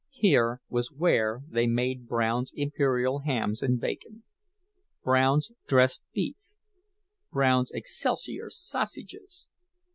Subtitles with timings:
[0.09, 4.23] Here was where they made Brown's Imperial Hams and Bacon,
[5.03, 6.37] Brown's Dressed Beef,
[7.31, 9.49] Brown's Excelsior Sausages!